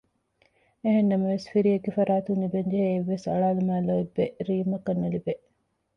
އެހެން 0.83 1.09
ނަމަވެސް 1.11 1.45
ފިރިއެއްގެ 1.51 1.91
ފަރާތުން 1.97 2.41
ލިބެންޖެހޭ 2.43 2.87
އެއްވެސް 2.91 3.25
އަޅާލުމާއި 3.31 3.83
ލޯތްބެއް 3.87 4.35
ރީމްއަކަށް 4.47 5.01
ނުލިބޭ 5.01 5.33